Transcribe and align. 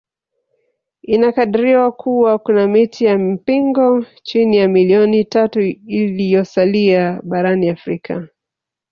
Inakadiriwa 1.03 1.91
kuwa 1.91 2.39
kuna 2.39 2.67
miti 2.67 3.05
ya 3.05 3.17
mpingo 3.17 4.05
chini 4.23 4.57
ya 4.57 4.67
milioni 4.67 5.25
tatu 5.25 5.59
iliyosalia 5.87 7.21
barani 7.23 7.69
Afrika 7.69 8.27